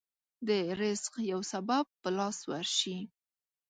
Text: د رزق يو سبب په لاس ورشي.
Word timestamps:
د 0.47 0.49
رزق 0.81 1.13
يو 1.31 1.39
سبب 1.51 1.85
په 2.01 2.09
لاس 2.17 2.37
ورشي. 2.49 2.97